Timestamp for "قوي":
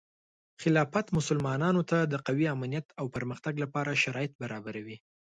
2.27-2.45